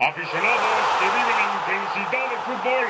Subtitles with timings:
[0.00, 2.86] Aficionados que viven intensidad del fútbol.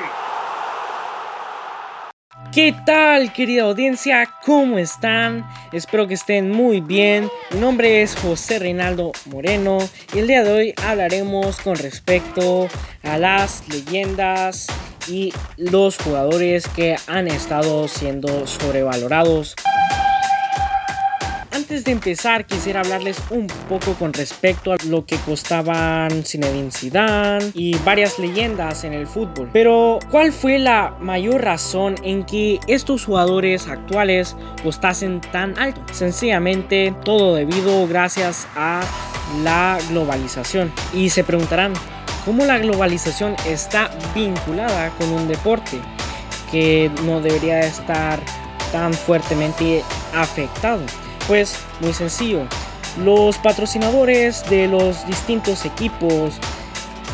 [2.53, 4.29] ¿Qué tal querida audiencia?
[4.45, 5.43] ¿Cómo están?
[5.71, 7.27] Espero que estén muy bien.
[7.51, 9.79] Mi nombre es José Reinaldo Moreno
[10.13, 12.67] y el día de hoy hablaremos con respecto
[13.01, 14.67] a las leyendas
[15.07, 19.55] y los jugadores que han estado siendo sobrevalorados
[21.69, 27.51] antes de empezar quisiera hablarles un poco con respecto a lo que costaban Zinedine Zidane
[27.53, 29.51] y varias leyendas en el fútbol.
[29.53, 35.79] Pero ¿cuál fue la mayor razón en que estos jugadores actuales costasen tan alto?
[35.91, 38.81] Sencillamente todo debido gracias a
[39.43, 40.71] la globalización.
[40.91, 41.73] Y se preguntarán,
[42.25, 45.79] ¿cómo la globalización está vinculada con un deporte
[46.51, 48.19] que no debería estar
[48.71, 49.83] tan fuertemente
[50.15, 50.81] afectado?
[51.29, 52.47] Pues muy sencillo,
[53.05, 56.33] los patrocinadores de los distintos equipos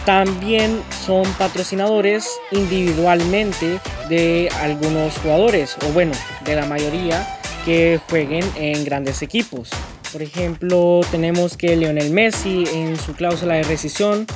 [0.05, 6.13] también son patrocinadores individualmente de algunos jugadores, o bueno,
[6.46, 7.27] de la mayoría
[7.66, 9.70] que jueguen en grandes equipos.
[10.13, 14.27] Por ejemplo, tenemos que Lionel Messi en su cláusula de rescisión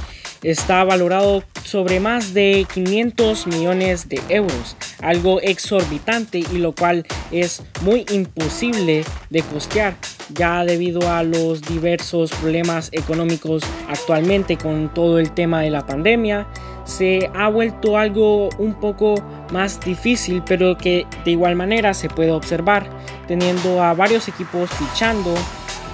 [0.43, 7.63] está valorado sobre más de 500 millones de euros, algo exorbitante y lo cual es
[7.81, 9.95] muy imposible de costear
[10.33, 16.47] ya debido a los diversos problemas económicos actualmente con todo el tema de la pandemia.
[16.85, 19.15] Se ha vuelto algo un poco
[19.51, 22.89] más difícil pero que de igual manera se puede observar
[23.27, 25.35] teniendo a varios equipos fichando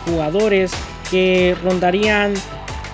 [0.06, 0.72] jugadores
[1.10, 2.34] que rondarían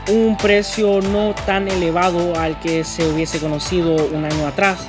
[0.10, 4.88] un precio no tan elevado al que se hubiese conocido un año atrás.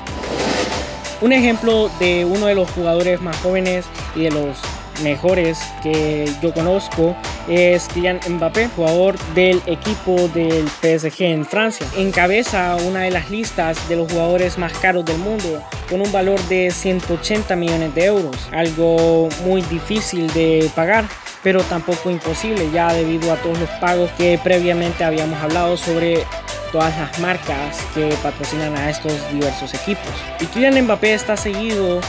[1.21, 4.59] Un ejemplo de uno de los jugadores más jóvenes y de los
[5.03, 7.17] mejores que yo conozco
[7.49, 11.87] es Kylian Mbappé, jugador del equipo del PSG en Francia.
[11.97, 16.41] Encabeza una de las listas de los jugadores más caros del mundo con un valor
[16.49, 21.05] de 180 millones de euros, algo muy difícil de pagar
[21.43, 26.25] pero tampoco imposible ya debido a todos los pagos que previamente habíamos hablado sobre
[26.71, 30.13] todas las marcas que patrocinan a estos diversos equipos.
[30.41, 32.01] Y Kylian Mbappé está seguido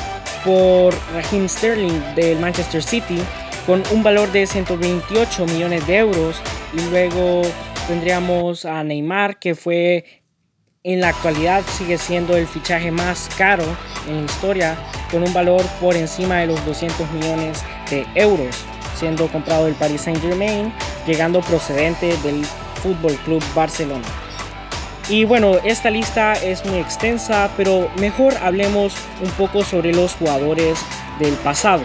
[0.46, 3.20] por Raheem Sterling del Manchester City
[3.66, 6.42] con un valor de 128 millones de euros
[6.74, 7.44] y luego
[7.88, 10.24] tendríamos a Neymar que fue
[10.84, 13.64] en la actualidad sigue siendo el fichaje más caro
[14.10, 14.76] en la historia
[15.12, 18.66] con un valor por encima de los 200 millones de euros
[19.04, 20.72] siendo comprado del Paris Saint Germain,
[21.06, 22.46] llegando procedente del
[22.82, 24.06] Fútbol Club Barcelona.
[25.10, 30.80] Y bueno, esta lista es muy extensa, pero mejor hablemos un poco sobre los jugadores
[31.20, 31.84] del pasado.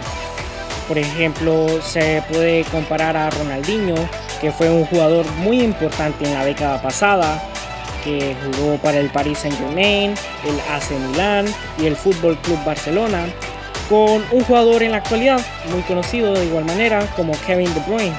[0.87, 3.95] Por ejemplo, se puede comparar a Ronaldinho,
[4.39, 7.43] que fue un jugador muy importante en la década pasada,
[8.05, 10.13] que jugó para el Paris Saint Germain,
[10.45, 11.47] el AC Milan
[11.77, 13.25] y el Fútbol Club Barcelona,
[13.89, 15.41] con un jugador en la actualidad
[15.71, 18.15] muy conocido de igual manera como Kevin De Bruyne,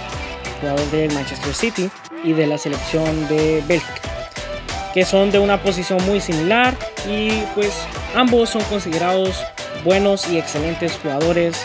[0.60, 1.88] jugador del Manchester City
[2.24, 4.00] y de la selección de Bélgica,
[4.92, 6.76] que son de una posición muy similar
[7.08, 7.72] y pues
[8.16, 9.40] ambos son considerados
[9.84, 11.64] buenos y excelentes jugadores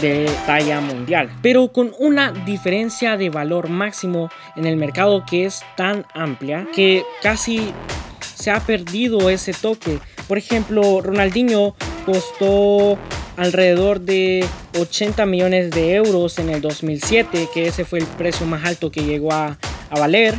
[0.00, 5.64] de talla mundial, pero con una diferencia de valor máximo en el mercado que es
[5.76, 7.72] tan amplia que casi
[8.20, 9.98] se ha perdido ese toque.
[10.28, 11.74] Por ejemplo, Ronaldinho
[12.04, 12.98] costó
[13.36, 14.46] alrededor de
[14.78, 19.02] 80 millones de euros en el 2007, que ese fue el precio más alto que
[19.04, 19.58] llegó a,
[19.90, 20.34] a valer.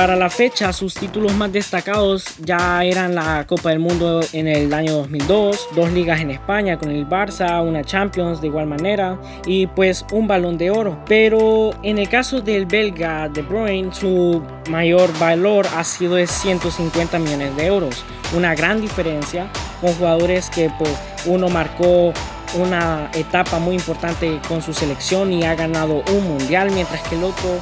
[0.00, 4.72] Para la fecha, sus títulos más destacados ya eran la Copa del Mundo en el
[4.72, 9.66] año 2002, dos ligas en España con el Barça, una Champions de igual manera y
[9.66, 10.98] pues un balón de oro.
[11.06, 17.18] Pero en el caso del belga De Bruyne, su mayor valor ha sido de 150
[17.18, 18.02] millones de euros,
[18.34, 22.14] una gran diferencia con jugadores que pues uno marcó
[22.54, 27.24] una etapa muy importante con su selección y ha ganado un mundial, mientras que el
[27.24, 27.60] otro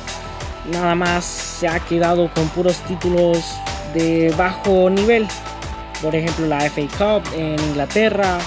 [0.73, 3.39] nada más se ha quedado con puros títulos
[3.95, 5.27] de bajo nivel.
[6.03, 8.39] Por ejemplo, la FA Cup en Inglaterra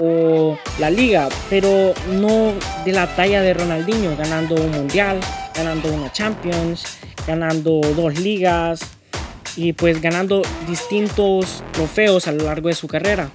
[0.00, 2.52] o la liga, pero no
[2.84, 5.20] de la talla de Ronaldinho, ganando un mundial,
[5.54, 8.80] ganando una Champions, ganando dos ligas
[9.56, 13.30] y pues ganando distintos trofeos a lo largo de su carrera.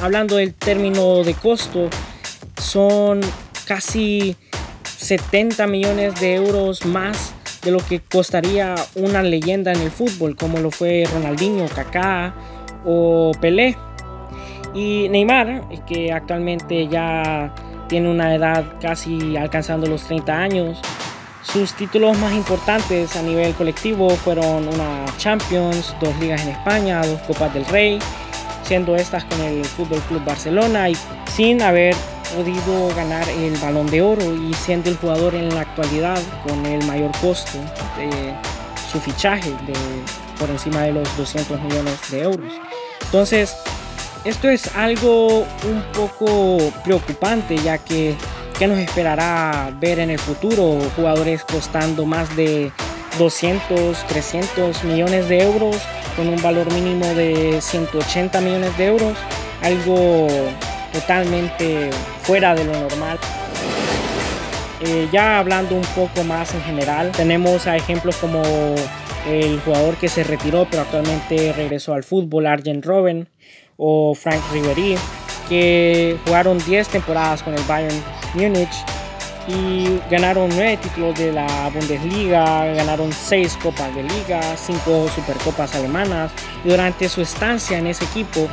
[0.00, 1.88] Hablando del término de costo,
[2.56, 3.20] son
[3.66, 4.36] casi
[4.96, 10.58] 70 millones de euros más de lo que costaría una leyenda en el fútbol, como
[10.58, 12.34] lo fue Ronaldinho, Kaká
[12.84, 13.76] o Pelé.
[14.74, 17.54] Y Neymar, que actualmente ya
[17.88, 20.80] tiene una edad casi alcanzando los 30 años,
[21.42, 27.20] Sus títulos más importantes a nivel colectivo fueron una Champions, dos ligas en España, dos
[27.20, 28.00] Copas del Rey,
[28.64, 30.96] siendo estas con el Fútbol Club Barcelona y
[31.26, 31.94] sin haber
[32.34, 36.84] podido ganar el Balón de Oro y siendo el jugador en la actualidad con el
[36.86, 37.58] mayor costo
[37.96, 38.34] de
[38.90, 39.74] su fichaje de
[40.38, 42.52] por encima de los 200 millones de euros.
[43.02, 43.56] Entonces,
[44.24, 48.14] esto es algo un poco preocupante ya que
[48.58, 50.78] ¿qué nos esperará ver en el futuro?
[50.96, 52.72] Jugadores costando más de
[53.18, 55.76] 200, 300 millones de euros
[56.16, 59.16] con un valor mínimo de 180 millones de euros.
[59.62, 60.28] Algo
[61.00, 61.90] totalmente
[62.22, 63.18] fuera de lo normal.
[64.80, 68.42] Eh, ya hablando un poco más en general, tenemos a ejemplos como
[69.26, 73.28] el jugador que se retiró pero actualmente regresó al fútbol, Arjen Robben
[73.76, 74.96] o Frank Ribery,
[75.48, 78.02] que jugaron 10 temporadas con el Bayern
[78.34, 78.74] Múnich
[79.48, 86.32] y ganaron 9 títulos de la Bundesliga, ganaron 6 copas de liga, 5 supercopas alemanas
[86.64, 88.48] y durante su estancia en ese equipo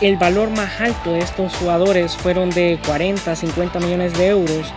[0.00, 4.72] el valor más alto de estos jugadores fueron de 40, 50 millones de euros,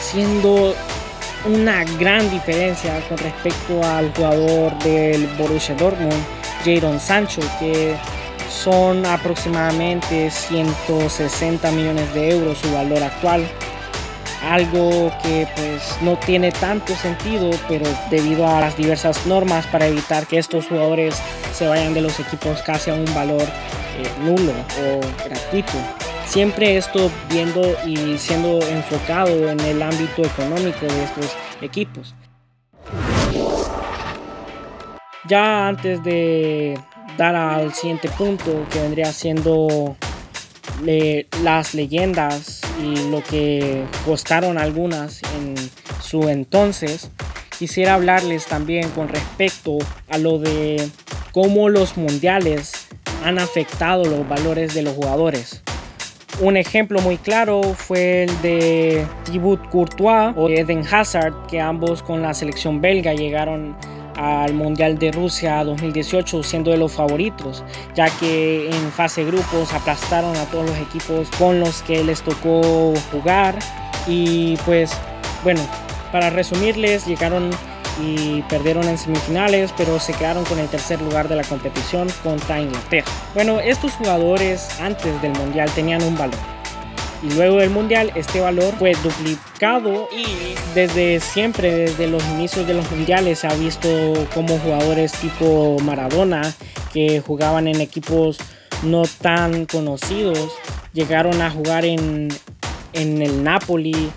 [0.00, 0.74] siendo
[1.46, 6.22] una gran diferencia con respecto al jugador del Borussia Dortmund,
[6.64, 7.96] Jadon Sancho, que
[8.50, 13.48] son aproximadamente 160 millones de euros su valor actual.
[14.48, 20.26] Algo que pues no tiene tanto sentido, pero debido a las diversas normas para evitar
[20.26, 21.14] que estos jugadores
[21.54, 23.46] se vayan de los equipos casi a un valor
[23.98, 25.72] eh, nulo o gratuito.
[26.26, 32.14] Siempre esto viendo y siendo enfocado en el ámbito económico de estos equipos.
[35.28, 36.78] Ya antes de
[37.16, 39.96] dar al siguiente punto que vendría siendo
[41.42, 45.54] las leyendas y lo que costaron algunas en
[46.00, 47.10] su entonces,
[47.58, 49.78] quisiera hablarles también con respecto
[50.08, 50.88] a lo de
[51.30, 52.81] cómo los mundiales
[53.24, 55.62] han afectado los valores de los jugadores.
[56.40, 62.22] Un ejemplo muy claro fue el de Thibaut Courtois o Eden Hazard, que ambos con
[62.22, 63.76] la selección belga llegaron
[64.16, 67.64] al Mundial de Rusia 2018 siendo de los favoritos,
[67.94, 72.94] ya que en fase grupos aplastaron a todos los equipos con los que les tocó
[73.10, 73.58] jugar
[74.06, 74.92] y pues
[75.44, 75.60] bueno,
[76.10, 77.50] para resumirles llegaron
[78.00, 82.60] y perdieron en semifinales, pero se quedaron con el tercer lugar de la competición contra
[82.60, 83.10] Inglaterra.
[83.34, 86.38] Bueno, estos jugadores antes del Mundial tenían un valor.
[87.22, 92.74] Y luego del Mundial este valor fue duplicado y desde siempre, desde los inicios de
[92.74, 93.88] los Mundiales, se ha visto
[94.34, 96.42] como jugadores tipo Maradona,
[96.92, 98.38] que jugaban en equipos
[98.82, 100.50] no tan conocidos,
[100.92, 102.28] llegaron a jugar en,
[102.92, 104.10] en el Napoli,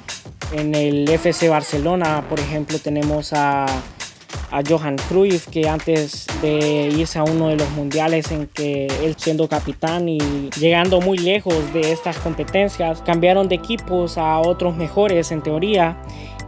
[0.51, 7.19] en el FC Barcelona, por ejemplo, tenemos a, a Johan Cruyff, que antes de irse
[7.19, 11.91] a uno de los mundiales en que él siendo capitán y llegando muy lejos de
[11.91, 15.97] estas competencias, cambiaron de equipos a otros mejores en teoría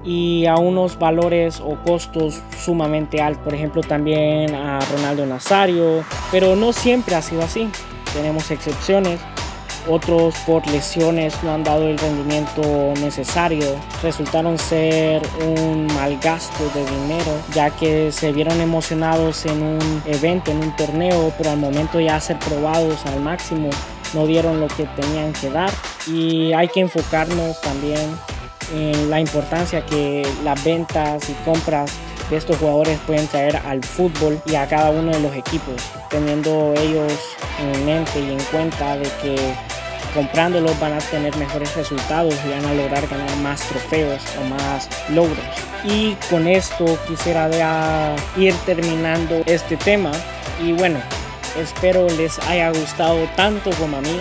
[0.05, 3.43] y a unos valores o costos sumamente altos.
[3.43, 7.69] Por ejemplo, también a Ronaldo Nazario, pero no siempre ha sido así.
[8.13, 9.19] Tenemos excepciones
[9.89, 12.61] otros por lesiones no han dado el rendimiento
[13.01, 13.65] necesario,
[14.03, 20.51] resultaron ser un mal gasto de dinero, ya que se vieron emocionados en un evento,
[20.51, 23.69] en un torneo, pero al momento ya ser probados al máximo
[24.13, 25.71] no dieron lo que tenían que dar.
[26.07, 28.17] Y hay que enfocarnos también
[28.73, 31.91] en la importancia que las ventas y compras
[32.29, 35.75] de estos jugadores pueden traer al fútbol y a cada uno de los equipos,
[36.09, 37.13] teniendo ellos
[37.59, 39.55] en mente y en cuenta de que
[40.17, 44.89] comprándolos van a tener mejores resultados y van a lograr ganar más trofeos o más
[45.09, 45.45] logros.
[45.83, 50.11] Y con esto quisiera ir terminando este tema
[50.59, 50.99] y bueno,
[51.55, 54.19] espero les haya gustado tanto como a mí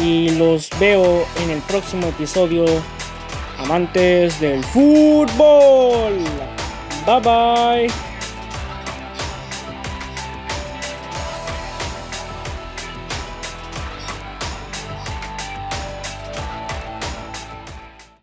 [0.00, 2.64] y los veo en el próximo episodio
[3.58, 6.18] amantes del fútbol.
[7.04, 8.09] Bye bye.